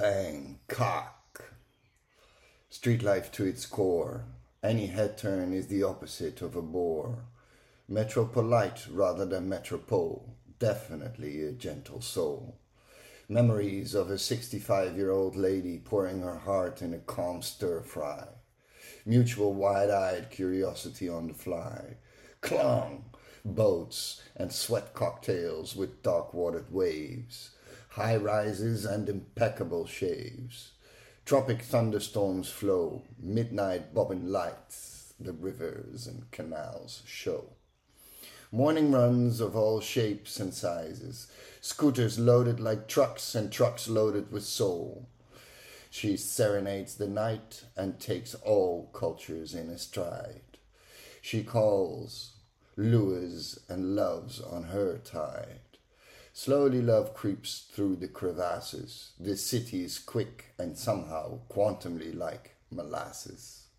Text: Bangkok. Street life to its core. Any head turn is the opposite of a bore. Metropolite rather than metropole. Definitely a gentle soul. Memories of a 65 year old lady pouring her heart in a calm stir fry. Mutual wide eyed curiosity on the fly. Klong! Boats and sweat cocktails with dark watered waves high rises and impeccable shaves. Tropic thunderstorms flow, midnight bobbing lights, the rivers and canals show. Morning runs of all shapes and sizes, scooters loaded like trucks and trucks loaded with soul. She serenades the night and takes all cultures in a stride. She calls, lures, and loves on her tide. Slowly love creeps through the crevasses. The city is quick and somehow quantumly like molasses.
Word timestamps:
Bangkok. 0.00 1.52
Street 2.70 3.02
life 3.02 3.30
to 3.32 3.44
its 3.44 3.66
core. 3.66 4.24
Any 4.62 4.86
head 4.86 5.18
turn 5.18 5.52
is 5.52 5.66
the 5.66 5.82
opposite 5.82 6.40
of 6.40 6.56
a 6.56 6.62
bore. 6.62 7.26
Metropolite 7.86 8.86
rather 8.90 9.26
than 9.26 9.50
metropole. 9.50 10.36
Definitely 10.58 11.44
a 11.44 11.52
gentle 11.52 12.00
soul. 12.00 12.56
Memories 13.28 13.94
of 13.94 14.10
a 14.10 14.16
65 14.16 14.96
year 14.96 15.10
old 15.10 15.36
lady 15.36 15.76
pouring 15.76 16.22
her 16.22 16.38
heart 16.38 16.80
in 16.80 16.94
a 16.94 16.98
calm 17.00 17.42
stir 17.42 17.82
fry. 17.82 18.26
Mutual 19.04 19.52
wide 19.52 19.90
eyed 19.90 20.30
curiosity 20.30 21.10
on 21.10 21.28
the 21.28 21.34
fly. 21.34 21.98
Klong! 22.40 23.02
Boats 23.44 24.22
and 24.34 24.50
sweat 24.50 24.94
cocktails 24.94 25.76
with 25.76 26.02
dark 26.02 26.32
watered 26.32 26.72
waves 26.72 27.50
high 28.00 28.16
rises 28.16 28.86
and 28.86 29.10
impeccable 29.10 29.84
shaves. 29.84 30.72
Tropic 31.26 31.60
thunderstorms 31.60 32.48
flow, 32.48 33.02
midnight 33.18 33.92
bobbing 33.92 34.26
lights, 34.26 35.12
the 35.20 35.34
rivers 35.34 36.06
and 36.06 36.30
canals 36.30 37.02
show. 37.04 37.50
Morning 38.50 38.90
runs 38.90 39.38
of 39.38 39.54
all 39.54 39.82
shapes 39.82 40.40
and 40.40 40.54
sizes, 40.54 41.30
scooters 41.60 42.18
loaded 42.18 42.58
like 42.58 42.88
trucks 42.88 43.34
and 43.34 43.52
trucks 43.52 43.86
loaded 43.86 44.32
with 44.32 44.44
soul. 44.44 45.06
She 45.90 46.16
serenades 46.16 46.94
the 46.94 47.06
night 47.06 47.64
and 47.76 48.00
takes 48.00 48.34
all 48.34 48.90
cultures 48.94 49.54
in 49.54 49.68
a 49.68 49.76
stride. 49.76 50.56
She 51.20 51.44
calls, 51.44 52.32
lures, 52.78 53.58
and 53.68 53.94
loves 53.94 54.40
on 54.40 54.64
her 54.64 54.96
tide. 54.96 55.69
Slowly 56.32 56.80
love 56.80 57.14
creeps 57.14 57.66
through 57.72 57.96
the 57.96 58.08
crevasses. 58.08 59.10
The 59.18 59.36
city 59.36 59.84
is 59.84 59.98
quick 59.98 60.54
and 60.58 60.78
somehow 60.78 61.40
quantumly 61.50 62.14
like 62.14 62.56
molasses. 62.70 63.66